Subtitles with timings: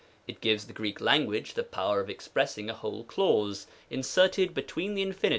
[0.25, 5.03] It gives the Greek language the power of expressing a whole clause, inserted between the
[5.05, 5.29] Infin.